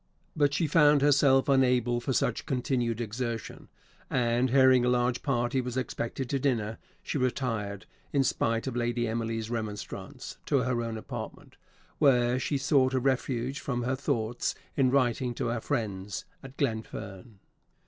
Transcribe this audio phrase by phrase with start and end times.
[0.35, 3.69] But she found herself unable for such continued exertion;
[4.09, 9.07] and, hearing a large party was expected to dinner, she retired, in spite of Lady
[9.07, 11.55] Emily's remonstrance, to her own apartment,
[11.99, 17.37] where she sought a refuge from her thoughts in writing to her friends at Glenfern.